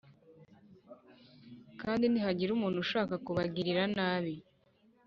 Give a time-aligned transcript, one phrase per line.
[1.81, 4.33] kandi nihagira umuntu ushaka kubagirira nabi,